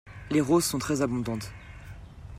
[0.31, 1.51] Les roses sont très abondantes.